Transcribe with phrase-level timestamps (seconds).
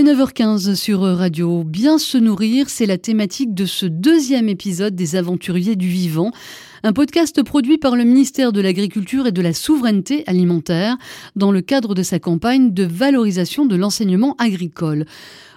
[0.00, 1.62] est 9h15 sur Radio.
[1.62, 6.30] Bien se nourrir, c'est la thématique de ce deuxième épisode des Aventuriers du Vivant,
[6.82, 10.96] un podcast produit par le ministère de l'Agriculture et de la Souveraineté alimentaire
[11.36, 15.04] dans le cadre de sa campagne de valorisation de l'enseignement agricole.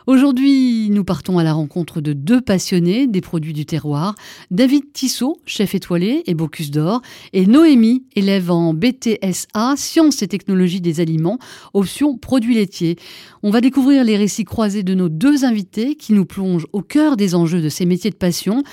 [0.05, 4.15] Aujourd'hui, nous partons à la rencontre de deux passionnés des produits du terroir,
[4.51, 7.01] David Tissot, chef étoilé et Bocuse d'Or,
[7.31, 11.40] et Noémie, élève en BTSA, Sciences et technologies des aliments,
[11.74, 12.97] option produits laitiers.
[13.44, 17.16] On va découvrir les récits croisés de nos deux invités qui nous plongent au cœur
[17.16, 18.63] des enjeux de ces métiers de passion.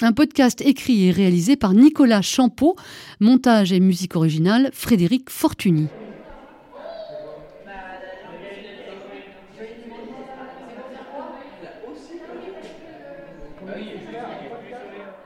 [0.00, 2.74] Un podcast écrit et réalisé par Nicolas Champeau,
[3.20, 5.86] montage et musique originale Frédéric Fortuny.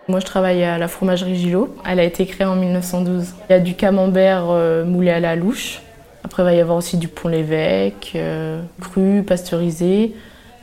[0.07, 1.75] Moi, je travaille à la fromagerie Gillot.
[1.87, 3.35] Elle a été créée en 1912.
[3.49, 5.81] Il y a du camembert euh, moulé à la louche.
[6.25, 10.15] Après, il va y avoir aussi du pont l'évêque, euh, cru, pasteurisé.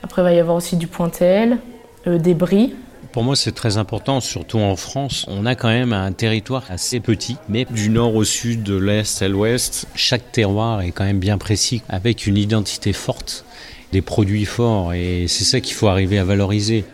[0.04, 1.58] Après, il va y avoir aussi du pointel,
[2.06, 2.76] euh, des bris.
[3.14, 5.26] Pour moi, c'est très important, surtout en France.
[5.28, 9.24] On a quand même un territoire assez petit, mais du nord au sud, de l'est
[9.24, 13.44] à l'ouest, chaque terroir est quand même bien précis, avec une identité forte,
[13.92, 16.86] des produits forts, et c'est ça qu'il faut arriver à valoriser.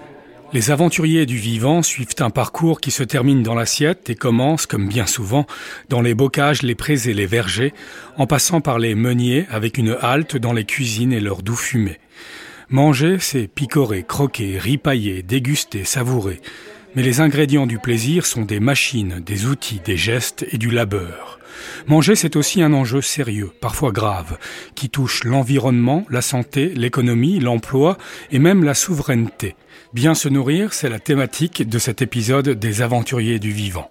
[0.53, 4.87] Les aventuriers du vivant suivent un parcours qui se termine dans l'assiette et commence, comme
[4.87, 5.45] bien souvent,
[5.89, 7.73] dans les bocages, les prés et les vergers,
[8.15, 11.99] en passant par les meuniers avec une halte dans les cuisines et leur doux fumée.
[12.69, 16.39] Manger, c'est picorer, croquer, ripailler, déguster, savourer.
[16.95, 21.39] Mais les ingrédients du plaisir sont des machines, des outils, des gestes et du labeur.
[21.87, 24.37] Manger, c'est aussi un enjeu sérieux, parfois grave,
[24.75, 27.97] qui touche l'environnement, la santé, l'économie, l'emploi
[28.31, 29.55] et même la souveraineté.
[29.97, 33.89] Bien se nourrir, c'est la thématique de cet épisode des aventuriers du vivant.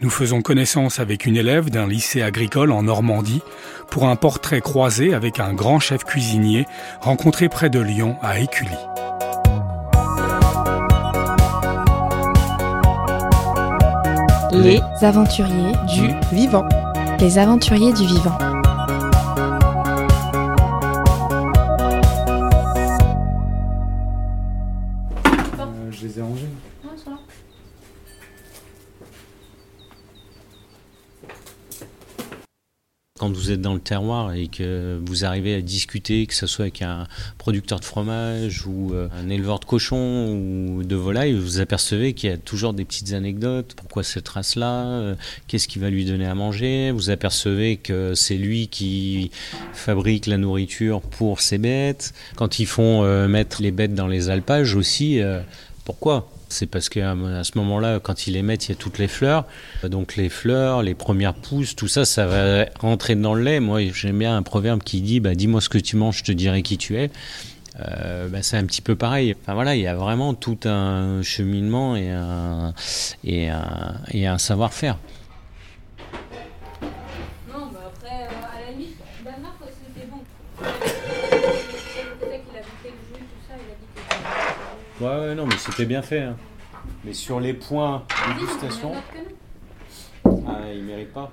[0.00, 3.42] Nous faisons connaissance avec une élève d'un lycée agricole en Normandie
[3.90, 6.66] pour un portrait croisé avec un grand chef cuisinier
[7.00, 8.70] rencontré près de Lyon à Écully.
[14.52, 16.68] Les aventuriers du vivant.
[17.18, 18.49] Les aventuriers du vivant.
[33.32, 36.82] Vous êtes dans le terroir et que vous arrivez à discuter, que ce soit avec
[36.82, 37.06] un
[37.38, 42.30] producteur de fromage ou euh, un éleveur de cochons ou de volailles, vous apercevez qu'il
[42.30, 43.74] y a toujours des petites anecdotes.
[43.74, 45.14] Pourquoi cette race-là euh,
[45.46, 46.90] Qu'est-ce qui va lui donner à manger?
[46.90, 49.30] Vous apercevez que c'est lui qui
[49.72, 52.14] fabrique la nourriture pour ses bêtes.
[52.36, 55.20] Quand ils font euh, mettre les bêtes dans les alpages aussi,
[55.84, 56.28] pourquoi?
[56.50, 59.46] C'est parce qu'à ce moment-là, quand ils les mettent, il y a toutes les fleurs.
[59.84, 63.60] Donc les fleurs, les premières pousses, tout ça, ça va rentrer dans le lait.
[63.60, 66.32] Moi, j'aime bien un proverbe qui dit bah, Dis-moi ce que tu manges, je te
[66.32, 67.10] dirai qui tu es.
[67.78, 69.34] Euh, bah, c'est un petit peu pareil.
[69.40, 72.74] Enfin voilà, il y a vraiment tout un cheminement et un,
[73.24, 74.98] et un, et un savoir-faire.
[85.00, 86.20] Ouais, ouais, non, mais c'était bien fait.
[86.20, 86.36] Hein.
[87.04, 88.04] Mais sur les points
[88.38, 88.92] dégustation,
[90.24, 91.32] ah, il mérite pas.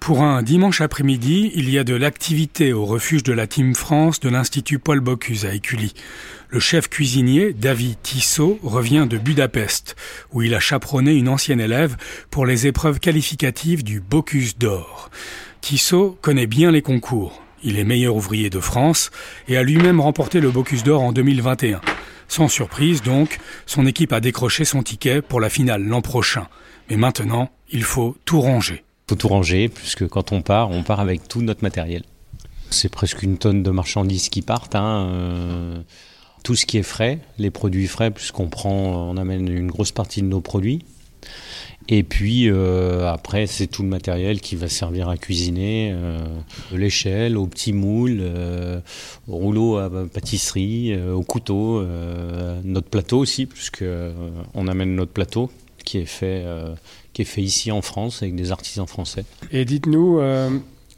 [0.00, 4.20] Pour un dimanche après-midi, il y a de l'activité au refuge de la Team France
[4.20, 5.94] de l'Institut Paul Bocuse à Écully.
[6.48, 9.96] Le chef cuisinier, David Tissot, revient de Budapest,
[10.32, 11.96] où il a chaperonné une ancienne élève
[12.30, 15.10] pour les épreuves qualificatives du Bocuse d'or.
[15.60, 17.42] Tissot connaît bien les concours.
[17.66, 19.10] Il est meilleur ouvrier de France
[19.48, 21.80] et a lui-même remporté le Bocuse d'Or en 2021.
[22.28, 26.46] Sans surprise donc, son équipe a décroché son ticket pour la finale l'an prochain.
[26.88, 28.84] Mais maintenant, il faut tout ranger.
[28.84, 32.04] Il faut tout ranger, puisque quand on part, on part avec tout notre matériel.
[32.70, 34.76] C'est presque une tonne de marchandises qui partent.
[34.76, 35.82] Hein, euh,
[36.44, 40.22] tout ce qui est frais, les produits frais, puisqu'on prend, on amène une grosse partie
[40.22, 40.84] de nos produits.
[41.88, 46.18] Et puis euh, après, c'est tout le matériel qui va servir à cuisiner, euh,
[46.72, 48.80] l'échelle, au petit moule, euh,
[49.28, 51.84] au à pâtisserie, au couteau,
[52.64, 53.84] notre plateau aussi, puisque
[54.54, 55.50] on amène notre plateau
[55.84, 56.44] qui est fait,
[57.12, 59.24] qui est fait ici en France avec des artisans français.
[59.52, 60.20] Et dites-nous,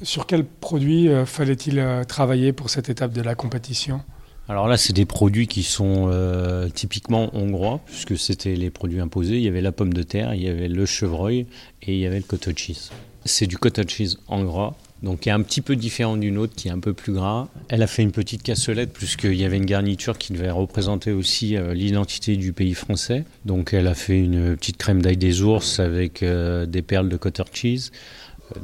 [0.03, 4.01] sur quel produit fallait-il travailler pour cette étape de la compétition?
[4.49, 9.37] Alors là, c'est des produits qui sont euh, typiquement hongrois, puisque c'était les produits imposés.
[9.37, 11.47] Il y avait la pomme de terre, il y avait le chevreuil
[11.83, 12.91] et il y avait le cottage cheese.
[13.27, 16.55] C'est du cottage cheese en gras, donc qui est un petit peu différent d'une autre,
[16.57, 17.49] qui est un peu plus gras.
[17.69, 21.55] Elle a fait une petite cassolette, puisqu'il y avait une garniture qui devait représenter aussi
[21.55, 23.25] euh, l'identité du pays français.
[23.45, 27.19] Donc elle a fait une petite crème d'ail des ours avec euh, des perles de
[27.19, 27.91] cottage cheese,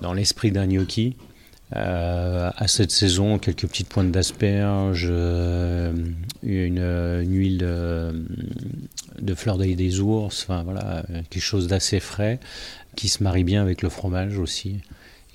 [0.01, 1.15] dans l'esprit d'un gnocchi.
[1.75, 5.11] À cette saison, quelques petites pointes d'asperges,
[6.43, 12.39] une, huile de, fleur d'œil des ours, enfin voilà, quelque chose d'assez frais
[12.95, 14.77] qui se marie bien avec le fromage aussi,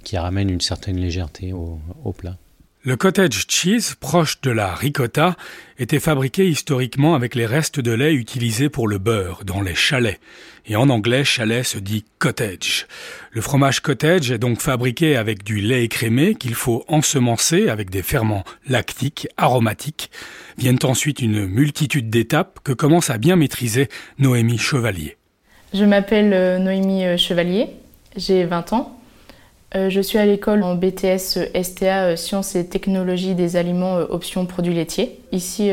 [0.04, 2.38] qui ramène une certaine légèreté au plat.
[2.86, 5.36] Le cottage cheese, proche de la ricotta,
[5.80, 10.18] était fabriqué historiquement avec les restes de lait utilisés pour le beurre dans les chalets.
[10.66, 12.88] Et en anglais, chalet se dit cottage.
[13.32, 18.02] Le fromage cottage est donc fabriqué avec du lait écrémé qu'il faut ensemencer avec des
[18.02, 20.10] ferments lactiques, aromatiques.
[20.58, 23.90] Viennent ensuite une multitude d'étapes que commence à bien maîtriser
[24.20, 25.18] Noémie Chevalier.
[25.74, 27.72] Je m'appelle euh, Noémie euh, Chevalier,
[28.16, 28.99] j'ai 20 ans.
[29.76, 34.06] Euh, je suis à l'école en BTS STA euh, Sciences et Technologies des aliments euh,
[34.10, 35.20] option produits laitiers.
[35.32, 35.72] Ici,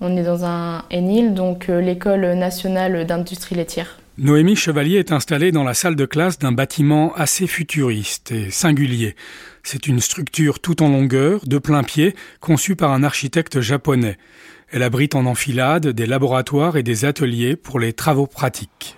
[0.00, 3.98] on est dans un ENIL, donc l'école nationale d'industrie laitière.
[4.18, 9.16] Noémie Chevalier est installée dans la salle de classe d'un bâtiment assez futuriste et singulier.
[9.62, 14.18] C'est une structure tout en longueur, de plein pied, conçue par un architecte japonais.
[14.70, 18.96] Elle abrite en enfilade des laboratoires et des ateliers pour les travaux pratiques.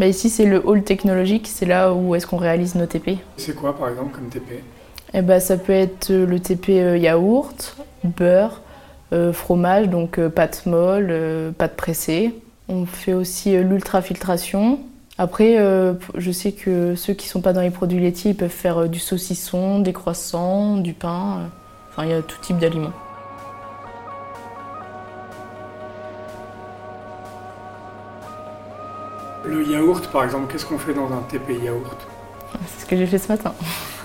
[0.00, 3.18] Bah, ici, c'est le hall technologique, c'est là où est-ce qu'on réalise nos TP.
[3.36, 4.64] C'est quoi, par exemple, comme TP
[5.12, 8.62] eh bah, Ça peut être euh, le TP euh, yaourt, beurre,
[9.12, 11.12] euh, fromage, donc pâte molle,
[11.58, 12.34] pâte pressée.
[12.70, 14.80] On fait aussi l'ultrafiltration.
[15.18, 15.58] Après,
[16.14, 18.88] je sais que ceux qui ne sont pas dans les produits laitiers, ils peuvent faire
[18.88, 21.50] du saucisson, des croissants, du pain.
[21.90, 22.92] Enfin, il y a tout type d'aliments.
[29.50, 32.06] Le yaourt, par exemple, qu'est-ce qu'on fait dans un TP yaourt
[32.68, 33.52] C'est ce que j'ai fait ce matin.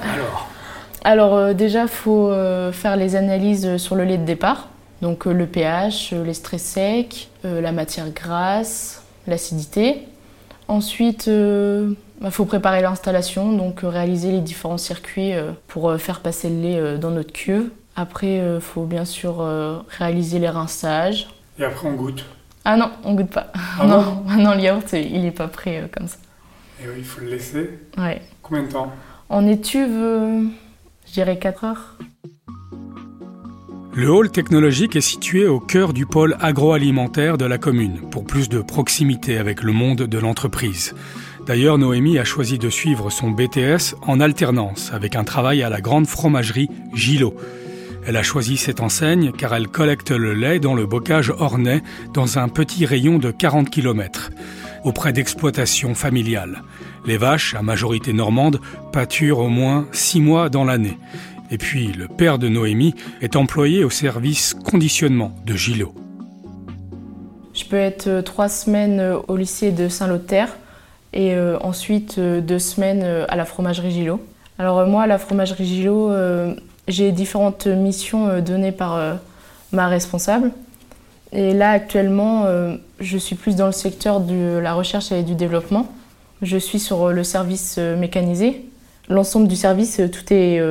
[0.01, 0.49] Alors
[1.03, 4.69] Alors euh, déjà, il faut euh, faire les analyses sur le lait de départ.
[5.03, 9.99] Donc euh, le pH, les stress secs, la matière grasse, l'acidité.
[10.67, 15.33] Ensuite, il bah, faut préparer l'installation, donc réaliser les différents circuits
[15.67, 17.69] pour faire passer le lait dans notre cuve.
[17.95, 19.47] Après, il faut bien sûr
[19.87, 21.27] réaliser les rinçages.
[21.59, 22.25] Et après, on goûte
[22.65, 23.51] ah non, on goûte pas.
[23.79, 26.17] Ah non, non, le yaourt, il n'est pas prêt euh, comme ça.
[26.83, 28.21] Et oui, il faut le laisser Ouais.
[28.41, 28.91] Combien de temps?
[29.29, 30.43] En étuve, euh,
[31.07, 31.95] je dirais 4 heures.
[33.93, 38.49] Le hall technologique est situé au cœur du pôle agroalimentaire de la commune, pour plus
[38.49, 40.93] de proximité avec le monde de l'entreprise.
[41.45, 45.79] D'ailleurs, Noémie a choisi de suivre son BTS en alternance avec un travail à la
[45.79, 47.35] grande fromagerie Gillot.
[48.07, 51.81] Elle a choisi cette enseigne car elle collecte le lait dans le bocage ornais
[52.13, 54.29] dans un petit rayon de 40 km,
[54.83, 56.61] auprès d'exploitations familiales.
[57.07, 58.61] Les vaches, à majorité normande,
[58.91, 60.97] pâturent au moins six mois dans l'année.
[61.49, 65.93] Et puis, le père de Noémie est employé au service conditionnement de Gillot.
[67.55, 70.57] Je peux être euh, trois semaines euh, au lycée de Saint-Lothaire
[71.13, 74.19] et euh, ensuite deux semaines à la fromagerie Gillot.
[74.59, 76.11] Alors moi, à la fromagerie Gillot,
[76.87, 79.15] j'ai différentes missions euh, données par euh,
[79.71, 80.51] ma responsable.
[81.31, 85.35] Et là, actuellement, euh, je suis plus dans le secteur de la recherche et du
[85.35, 85.87] développement.
[86.41, 88.65] Je suis sur le service mécanisé.
[89.09, 90.61] L'ensemble du service, tout est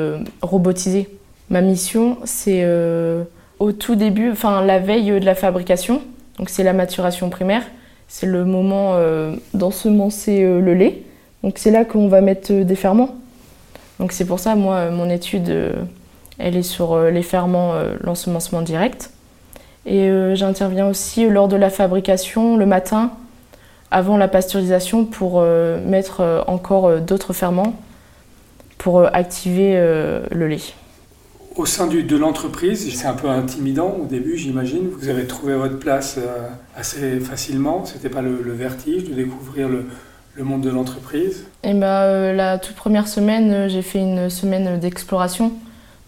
[0.43, 1.09] robotisé.
[1.49, 2.67] Ma mission, c'est
[3.59, 6.03] au tout début, enfin la veille de la fabrication.
[6.39, 7.63] Donc c'est la maturation primaire.
[8.09, 8.99] C'est le moment
[9.55, 11.03] d'ensemencer le lait.
[11.43, 13.17] Donc c'est là qu'on va mettre des ferments.
[13.99, 15.51] Donc c'est pour ça, moi, mon étude
[16.39, 19.11] elle est sur euh, les ferments, euh, l'ensemencement direct.
[19.87, 23.13] Et euh, j'interviens aussi lors de la fabrication le matin,
[23.91, 27.77] avant la pasteurisation, pour mettre encore d'autres ferments
[28.77, 29.77] pour activer
[30.33, 30.75] le lait.
[31.55, 34.89] Au sein de l'entreprise, c'est un peu intimidant au début, j'imagine.
[34.99, 36.19] Vous avez trouvé votre place
[36.77, 37.85] assez facilement.
[37.85, 39.87] C'était pas le, vertige de découvrir le,
[40.43, 41.45] monde de l'entreprise?
[41.63, 45.53] Et eh ben, La toute première semaine, j'ai fait une semaine d'exploration.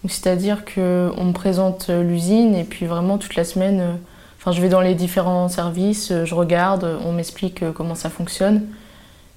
[0.08, 3.92] C'est-à-dire qu'on me présente l'usine et puis vraiment toute la semaine, euh,
[4.38, 8.10] enfin, je vais dans les différents services, euh, je regarde, on m'explique euh, comment ça
[8.10, 8.62] fonctionne.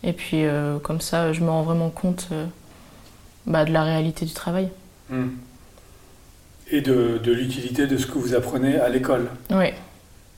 [0.01, 0.45] Et puis
[0.81, 2.29] comme ça, je me rends vraiment compte
[3.45, 4.69] bah, de la réalité du travail.
[5.09, 5.31] Hmm.
[6.71, 9.27] Et de, l'utilité de ce que vous apprenez à l'école.
[9.49, 9.73] Oui.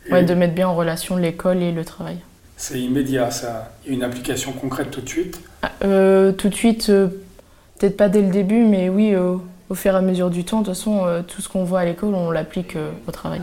[0.10, 2.18] Ouais, de mettre bien en relation l'école et le travail.
[2.58, 3.72] C'est immédiat, ça.
[3.86, 5.40] Il y a une application concrète tout de suite?
[5.62, 9.14] Ah, Tout de suite, peut-être pas dès le début, mais oui,
[9.72, 11.80] au fur et à mesure du temps, de toute façon, euh, tout ce qu'on voit
[11.80, 13.42] à l'école, on l'applique euh, au travail.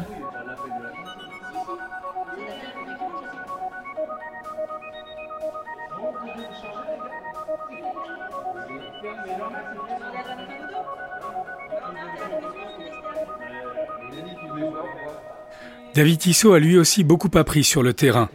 [15.94, 18.28] David Tissot a lui aussi beaucoup appris sur le terrain.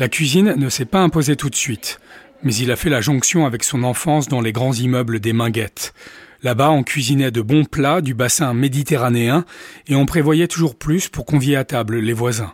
[0.00, 2.00] La cuisine ne s'est pas imposée tout de suite,
[2.42, 5.94] mais il a fait la jonction avec son enfance dans les grands immeubles des Minguettes.
[6.42, 9.44] Là-bas, on cuisinait de bons plats du bassin méditerranéen
[9.88, 12.52] et on prévoyait toujours plus pour convier à table les voisins.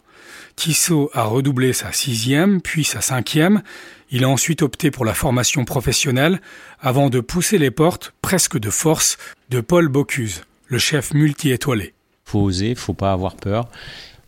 [0.56, 3.62] Tissot a redoublé sa sixième, puis sa cinquième.
[4.10, 6.40] Il a ensuite opté pour la formation professionnelle
[6.80, 9.18] avant de pousser les portes, presque de force,
[9.50, 11.94] de Paul Bocuse, le chef multi-étoilé.
[12.24, 13.68] Faut oser, faut pas avoir peur.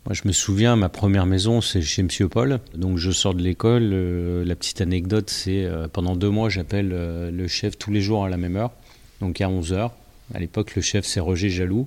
[0.07, 2.61] Moi, je me souviens, ma première maison, c'est chez Monsieur Paul.
[2.75, 3.91] Donc, je sors de l'école.
[3.93, 8.01] Euh, la petite anecdote, c'est euh, pendant deux mois, j'appelle euh, le chef tous les
[8.01, 8.71] jours à la même heure,
[9.21, 9.91] donc à 11 h
[10.35, 11.87] À l'époque, le chef, c'est Roger Jaloux.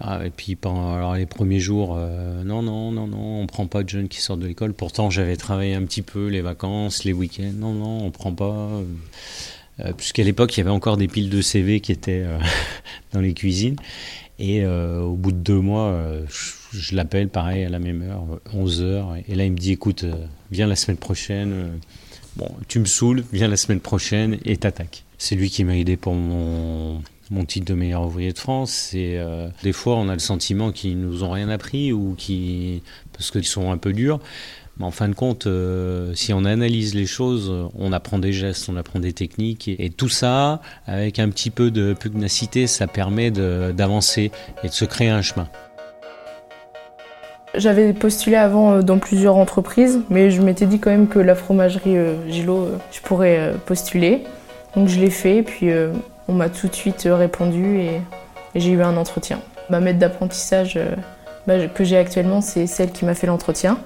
[0.00, 3.88] Ah, et puis, pendant les premiers jours, non, non, non, non, on prend pas de
[3.90, 4.72] jeunes qui sortent de l'école.
[4.72, 7.52] Pourtant, j'avais travaillé un petit peu les vacances, les week-ends.
[7.54, 8.70] Non, non, on prend pas.
[9.98, 12.24] Puisqu'à l'époque, il y avait encore des piles de CV qui étaient
[13.12, 13.76] dans les cuisines.
[14.38, 16.02] Et au bout de deux mois,
[16.72, 19.24] je l'appelle pareil à la même heure, 11h.
[19.28, 20.14] Et là, il me dit écoute, euh,
[20.50, 21.52] viens la semaine prochaine.
[21.52, 21.68] Euh,
[22.36, 25.04] bon, tu me saoules, viens la semaine prochaine et t'attaques.
[25.22, 27.02] C'est lui qui m'a aidé pour mon,
[27.46, 28.92] titre de meilleur ouvrier de France.
[28.94, 33.30] Euh, des fois, on a le sentiment qu'ils nous ont rien appris ou qui parce
[33.30, 34.18] qu'ils sont un peu durs.
[34.78, 35.46] Mais en fin de compte,
[36.14, 39.68] si on analyse les choses, on apprend des gestes, on apprend des techniques.
[39.68, 44.32] Et, tout ça, avec un petit peu de pugnacité, ça permet d'avancer
[44.64, 45.48] et de se créer un chemin.
[47.56, 51.34] J'avais postulé avant euh, dans plusieurs entreprises, mais je m'étais dit quand même que la
[51.34, 54.22] fromagerie euh, Gilo, euh, je pourrais postuler.
[54.76, 55.70] Donc je l'ai fait, puis
[56.28, 58.00] on m'a tout de suite répondu et,
[58.54, 59.40] j'ai eu un entretien.
[59.68, 60.78] Ma maître d'apprentissage
[61.46, 63.78] bah, que j'ai actuellement, c'est celle qui m'a fait l'entretien.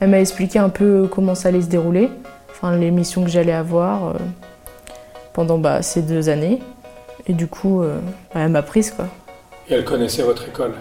[0.00, 2.08] Elle m'a expliqué un peu comment ça allait se dérouler,
[2.50, 4.14] enfin les missions que j'allais avoir
[5.34, 6.60] pendant bah, ces deux années.
[7.26, 7.82] Et du coup,
[8.32, 9.06] bah, elle m'a prise quoi.
[9.68, 10.74] Et elle connaissait votre école?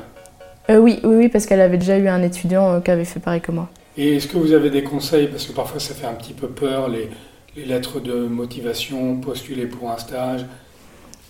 [0.69, 3.19] Euh, oui, oui, oui, parce qu'elle avait déjà eu un étudiant euh, qui avait fait
[3.19, 3.69] pareil que moi.
[3.97, 5.27] Et est-ce que vous avez des conseils?
[5.27, 6.87] Parce que parfois ça fait un petit peu peur,
[7.55, 10.45] les, lettres de motivation, postuler pour un stage.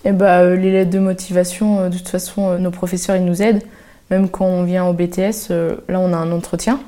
[0.03, 3.63] Eh euh, les lettres de motivation, de toute façon, nos professeurs, ils nous aident.
[4.11, 5.49] Même quand on vient au BTS,
[5.87, 6.79] là, on a un entretien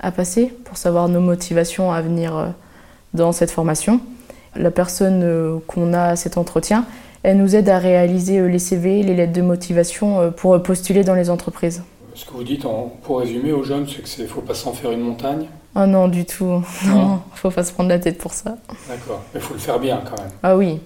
[0.00, 2.54] à passer pour savoir nos motivations à venir
[3.14, 4.00] dans cette formation.
[4.54, 6.84] La personne qu'on a à cet entretien,
[7.22, 11.02] elle nous aide à réaliser euh, les CV, les lettres de motivation euh, pour postuler
[11.04, 11.82] dans les entreprises.
[12.14, 12.64] Ce que vous dites,
[13.02, 16.08] pour résumer aux jeunes, c'est qu'il ne faut pas s'en faire une montagne Ah non,
[16.08, 16.62] du tout.
[16.86, 18.56] Non, il ne faut pas se prendre la tête pour ça.
[18.88, 20.32] D'accord, mais il faut le faire bien quand même.
[20.42, 20.80] Ah oui,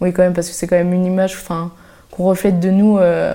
[0.00, 1.36] oui quand même, parce que c'est quand même une image
[2.10, 3.34] qu'on reflète de nous euh,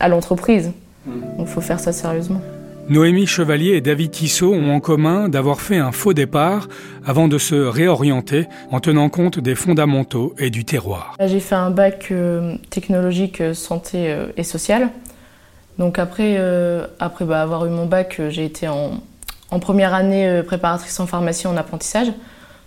[0.00, 0.72] à l'entreprise.
[1.06, 1.12] Mmh.
[1.38, 2.40] Donc il faut faire ça sérieusement.
[2.88, 6.68] Noémie Chevalier et David Tissot ont en commun d'avoir fait un faux départ
[7.06, 11.16] avant de se réorienter en tenant compte des fondamentaux et du terroir.
[11.18, 14.90] J'ai fait un bac euh, technologique euh, santé euh, et sociale.
[15.78, 16.38] Donc après,
[17.00, 18.92] après bah, avoir eu mon bac, j'ai été en,
[19.58, 22.12] première année préparatrice en pharmacie en apprentissage.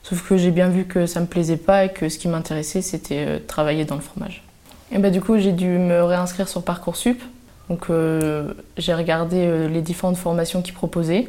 [0.04, 2.28] Sauf que j'ai bien vu que ça ne me plaisait pas et que ce qui
[2.28, 4.44] m'intéressait, c'était travailler dans le fromage.
[4.92, 7.22] Et bah, du coup, j'ai dû me réinscrire sur Parcoursup
[7.70, 11.28] donc euh, j'ai regardé euh, les différentes formations qu'ils proposaient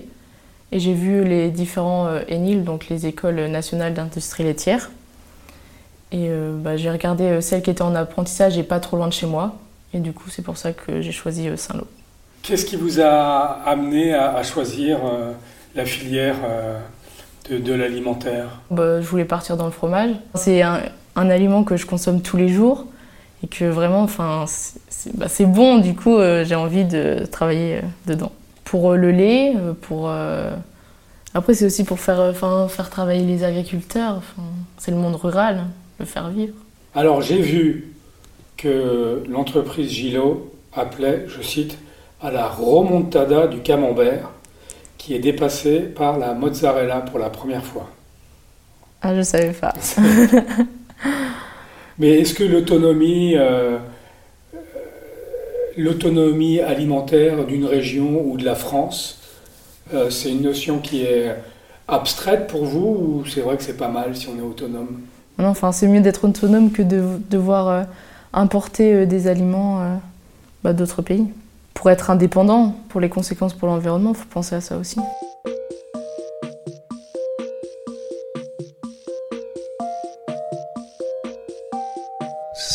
[0.70, 4.90] et j'ai vu les différents euh, ENIL, donc les écoles nationales d'industrie laitière.
[6.10, 9.26] Et bah, j'ai regardé celle qui était en apprentissage et pas trop loin de chez
[9.26, 9.58] moi.
[9.92, 11.86] Et du coup, c'est pour ça que j'ai choisi Saint-Lô.
[12.48, 15.00] Qu'est-ce qui vous a amené à, choisir
[15.74, 16.36] la filière
[17.50, 18.62] de, l'alimentaire?
[18.70, 20.12] Bah, Je voulais partir dans le fromage.
[20.34, 20.80] C'est un,
[21.14, 22.86] aliment que je consomme tous les jours
[23.44, 24.46] et que vraiment, enfin,
[25.12, 28.32] bah, c'est bon, du coup, euh, j'ai envie de travailler euh, dedans.
[28.64, 29.52] Pour euh, le lait,
[29.82, 30.10] pour.
[31.34, 34.22] Après, c'est aussi pour faire, faire travailler les agriculteurs.
[34.78, 35.64] C'est le monde rural,
[36.00, 36.54] le faire vivre.
[36.94, 37.92] Alors, j'ai vu
[38.56, 41.76] que l'entreprise Gilo appelait, je cite,
[42.20, 44.30] à la remontada du camembert
[44.96, 47.88] qui est dépassée par la mozzarella pour la première fois.
[49.00, 49.72] Ah, je savais pas.
[51.98, 53.78] Mais est-ce que l'autonomie, euh,
[55.76, 59.20] l'autonomie alimentaire d'une région ou de la France,
[59.94, 61.34] euh, c'est une notion qui est
[61.86, 65.00] abstraite pour vous ou c'est vrai que c'est pas mal si on est autonome?
[65.38, 67.82] Non, enfin c'est mieux d'être autonome que de devoir euh,
[68.32, 70.00] importer des aliments
[70.62, 71.28] bah, d'autres pays.
[71.78, 74.98] Pour être indépendant, pour les conséquences pour l'environnement, il faut penser à ça aussi.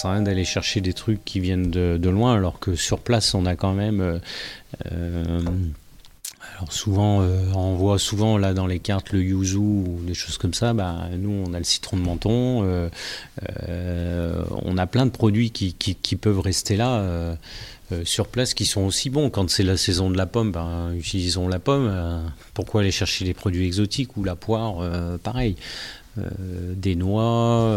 [0.05, 3.57] rien d'aller chercher des trucs qui viennent de, loin, alors que sur place, on a
[3.57, 3.99] quand même.
[3.99, 4.19] Euh,
[4.91, 5.41] euh,
[6.69, 7.19] Souvent,
[7.53, 10.73] on voit souvent là dans les cartes le yuzu ou des choses comme ça.
[10.73, 12.89] Bah, nous, on a le citron de menton.
[13.41, 17.35] on a plein de produits qui, peuvent rester là.
[17.93, 19.29] Euh, sur place qui sont aussi bons.
[19.29, 21.87] Quand c'est la saison de la pomme, ben, utilisons la pomme.
[21.89, 22.19] Euh,
[22.53, 25.55] pourquoi aller chercher des produits exotiques ou la poire euh, Pareil.
[26.15, 27.75] des noix,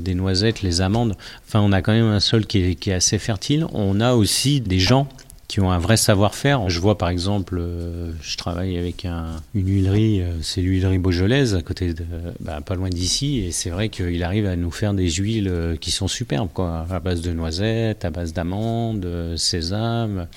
[0.00, 1.16] des noisettes, les amandes.
[1.46, 3.66] Enfin, on a quand même un sol qui est assez fertile.
[3.72, 5.08] On a aussi des gens
[5.48, 6.68] qui ont un vrai savoir-faire.
[6.68, 11.62] Je vois par exemple, euh, je travaille avec une huilerie, euh, c'est l'huilerie Beaujolaise, à
[11.62, 12.04] côté de,
[12.40, 15.76] bah, pas loin d'ici, et c'est vrai qu'il arrive à nous faire des huiles euh,
[15.76, 20.28] qui sont superbes, quoi, à base de noisettes, à base d'amandes, sésame.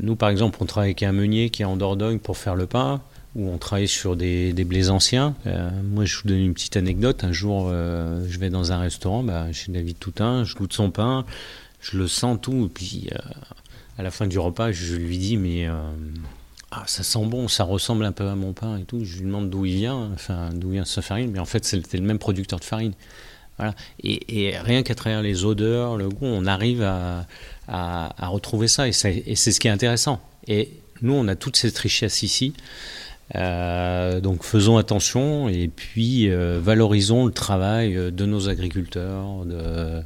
[0.00, 2.66] Nous, par exemple, on travaille avec un meunier qui est en Dordogne pour faire le
[2.66, 3.02] pain,
[3.34, 5.34] où on travaille sur des, blés anciens.
[5.82, 7.24] moi, je vous donne une petite anecdote.
[7.24, 11.24] Un jour, je vais dans un restaurant bah, chez David Toutain, je goûte son pain,
[11.80, 13.08] je le sens tout, et puis
[13.98, 15.72] à la fin du repas, je lui dis mais euh,
[16.70, 19.04] ah, ça sent bon, ça ressemble un peu à mon pain et tout.
[19.04, 21.98] Je lui demande d'où il vient, enfin d'où vient sa farine, mais en fait c'était
[21.98, 22.92] le même producteur de farine.
[23.56, 23.74] Voilà.
[24.02, 27.26] Et, rien qu'à travers les odeurs, le goût, on arrive à,
[28.28, 30.20] retrouver ça et c'est ce qui est intéressant.
[30.48, 30.70] Et
[31.02, 32.54] nous, on a toute cette richesse ici.
[33.34, 39.44] Euh, donc faisons attention et puis euh, valorisons le travail de nos agriculteurs.
[39.46, 40.02] De,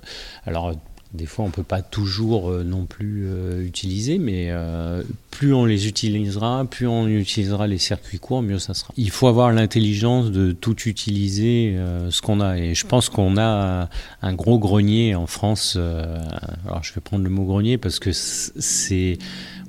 [0.47, 0.75] alors
[1.15, 5.55] des fois, on ne peut pas toujours euh, non plus euh, utiliser, mais euh, plus
[5.55, 8.93] on les utilisera, plus on utilisera les circuits courts, mieux ça sera.
[8.99, 11.79] Il faut avoir l'intelligence de tout utiliser
[12.11, 12.59] ce qu'on a.
[12.59, 13.89] Et je pense qu'on a
[14.21, 15.77] un gros grenier en France.
[15.77, 19.19] alors, je vais prendre le mot grenier parce que c'est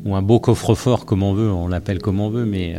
[0.06, 2.76] ou un beau coffre-fort comme on veut, on l'appelle comme on veut, mais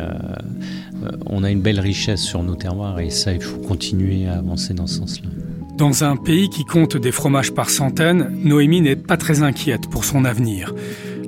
[1.26, 4.74] on a une belle richesse sur nos terroirs et ça, il faut continuer à avancer
[4.74, 5.28] dans ce sens-là.
[5.80, 10.04] Dans un pays qui compte des fromages par centaines, Noémie n'est pas très inquiète pour
[10.04, 10.74] son avenir.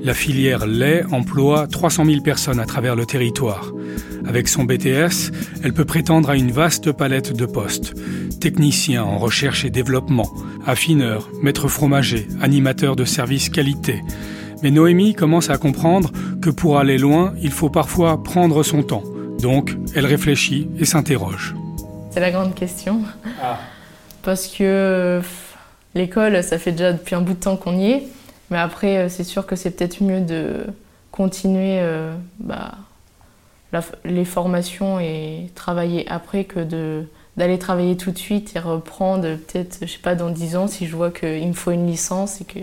[0.05, 3.73] La filière lait emploie 300 000 personnes à travers le territoire.
[4.27, 5.33] Avec son BTS,
[5.65, 7.95] elle peut prétendre à une vaste palette de postes.
[8.41, 10.31] Technicien en recherche et développement,
[10.67, 14.03] affineur, maître fromager, animateur de service qualité.
[14.63, 19.05] Mais Noémie commence à comprendre que pour aller loin, il faut parfois prendre son temps.
[19.41, 21.55] Donc, elle réfléchit et s'interroge.
[22.11, 23.01] C'est la grande question.
[23.43, 23.59] Ah
[24.23, 25.21] parce que
[25.95, 28.03] l'école, ça fait déjà depuis un bout de temps qu'on y est.
[28.51, 30.67] Mais après, euh, c'est sûr que c'est peut-être mieux de
[31.11, 32.73] continuer euh, bah,
[34.05, 37.05] les formations et travailler après que de
[37.39, 40.87] d'aller travailler tout de suite et reprendre peut-être, je sais pas, dans 10 ans si
[40.87, 42.59] je vois qu'il me faut une licence et que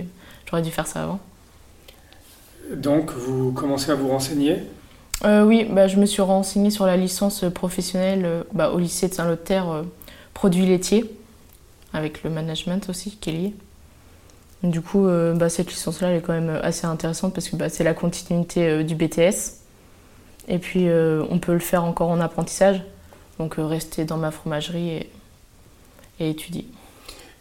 [0.46, 1.20] j'aurais dû faire ça avant.
[2.76, 4.58] Donc, vous commencez à vous renseigner?
[5.26, 9.16] Euh, Oui, bah, je me suis renseignée sur la licence professionnelle bah, au lycée de
[9.16, 9.86] Saint-Lothaire,
[10.36, 11.19] produits laitiers
[11.94, 13.54] avec le management aussi qui est lié.
[14.64, 17.70] Du coup, euh, bah, cette licence-là, elle est quand même assez intéressante parce que bah,
[17.70, 19.60] c'est la continuité euh, du BTS.
[20.50, 22.82] Et puis, euh, on peut le faire encore en apprentissage.
[23.38, 25.10] Donc, rester dans ma fromagerie et,
[26.20, 26.66] et étudier.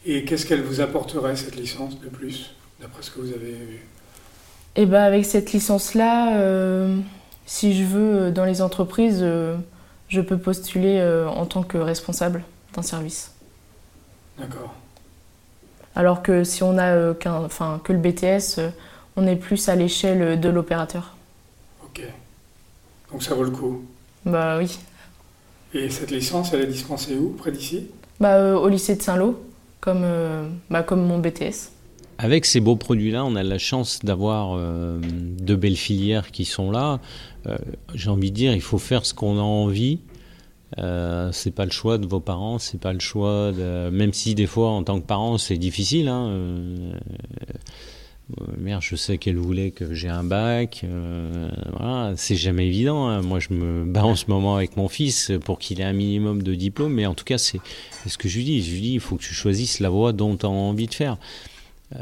[0.07, 3.81] Et qu'est-ce qu'elle vous apporterait, cette licence, de plus, d'après ce que vous avez vu?
[4.77, 6.87] Et bah, Avec cette licence-là,
[7.47, 9.27] si je veux, dans les entreprises,
[10.09, 13.33] je peux postuler en tant que responsable d'un service.
[14.38, 14.74] D'accord.
[15.98, 18.70] Alors que si on a euh, enfin, que le BTS, euh,
[19.16, 21.16] on est plus à l'échelle de l'opérateur.
[21.85, 22.03] Ok.
[23.11, 23.83] Donc ça vaut le coup
[24.24, 24.79] Bah oui.
[25.74, 27.31] Et cette licence, elle est dispensée où?
[27.31, 27.88] Près d'ici?
[28.20, 29.42] Bah, euh, Au lycée de Saint-Lô,
[29.81, 30.07] comme,
[30.70, 31.72] bah, comme mon BTS.
[32.18, 36.98] Avec ces beaux produits-là, on a la chance d'avoir de belles filières qui sont là.
[37.94, 40.01] J'ai envie de dire, il faut faire ce qu'on a envie
[40.76, 43.52] euh, c'est pas le choix de vos parents, c'est pas le choix.
[43.52, 46.09] Même si des fois, en tant que parent, c'est difficile.
[46.09, 46.92] Hein, euh,
[48.40, 50.85] euh, mère, je sais qu'elle voulait que j'ai un bac.
[52.16, 53.09] c'est jamais évident.
[53.09, 53.22] Hein.
[53.22, 56.42] Moi, je me bats en ce moment avec mon fils pour qu'il ait un minimum
[56.42, 56.92] de diplôme.
[56.92, 57.61] Mais en tout cas, c'est
[58.07, 58.62] ce que je lui dis.
[58.62, 60.94] Je lui dis, il faut que tu choisisses la voie dont tu as envie de
[60.94, 61.16] faire.
[61.96, 62.01] Euh,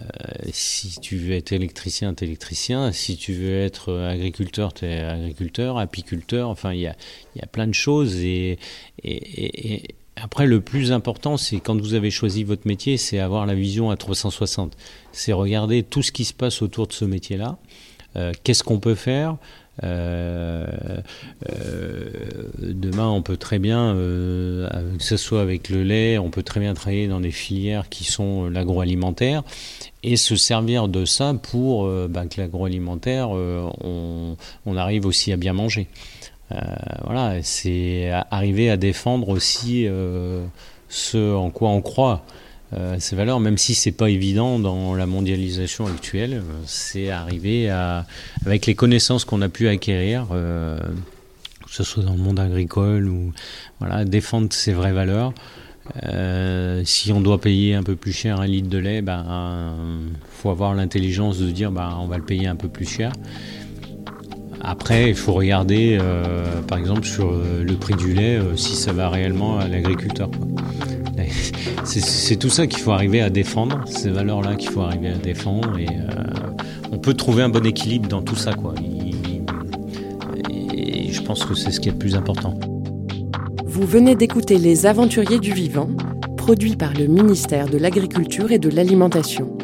[0.52, 2.92] si tu veux être électricien, t'es électricien.
[2.92, 6.48] Si tu veux être agriculteur, t'es agriculteur, apiculteur.
[6.48, 6.96] Enfin, il y a,
[7.36, 8.16] y a, plein de choses.
[8.16, 8.58] Et,
[10.16, 13.90] après, le plus important, c'est quand vous avez choisi votre métier, c'est avoir la vision
[13.90, 14.76] à 360.
[15.12, 17.58] C'est regarder tout ce qui se passe autour de ce métier-là.
[18.16, 19.32] Euh, Qu'est-ce qu'on peut faire?
[19.32, 21.02] euh, euh, demain,
[23.08, 26.74] on peut très bien, euh, que ce soit avec le lait, on peut très bien
[26.74, 29.42] travailler dans des filières qui sont l'agroalimentaire
[30.02, 34.36] et se servir de ça pour bah, que l'agroalimentaire, on,
[34.76, 35.88] arrive aussi à bien manger.
[37.04, 39.88] voilà, c'est arriver à défendre aussi
[40.88, 42.24] ce en quoi on croit.
[42.76, 47.70] Euh, ces valeurs, même si c'est pas évident dans la mondialisation actuelle, euh, c'est arriver
[47.70, 48.04] à,
[48.44, 50.78] avec les connaissances qu'on a pu acquérir, euh,
[51.68, 53.32] ce soit dans le monde agricole ou
[53.80, 55.32] voilà, défendre ses vraies valeurs.
[56.84, 59.76] Si on doit payer un peu plus cher un litre de lait, ben,
[60.28, 63.12] faut avoir l'intelligence de dire ben, on va le payer un peu plus cher.
[64.60, 65.98] Après, il faut regarder,
[66.66, 70.28] par exemple, sur le prix du lait, si ça va réellement à l'agriculteur.
[71.84, 75.78] C'est tout ça qu'il faut arriver à défendre, ces valeurs-là qu'il faut arriver à défendre.
[75.78, 75.88] Et
[76.92, 78.52] on peut trouver un bon équilibre dans tout ça.
[78.52, 78.74] Quoi.
[81.16, 82.54] Je pense que c'est ce qui est le plus important.
[83.64, 85.90] Vous venez d'écouter Les Aventuriers du Vivant,
[86.36, 89.56] produit par le ministère de l'Agriculture et de l'Alimentation.